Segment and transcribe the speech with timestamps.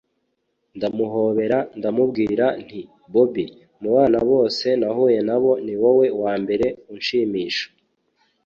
[0.77, 2.79] ndamuhobera ndamubwira nti
[3.13, 3.45] bobi!
[3.81, 7.65] mubana bose nahuye nabo niwowe wambere unshimisha